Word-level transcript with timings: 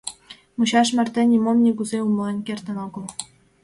Мучаш 0.57 0.87
марте 0.97 1.21
нимом 1.31 1.57
нигузе 1.65 1.99
умылен 2.07 2.39
кертын 2.47 2.77
огыл. 2.85 3.05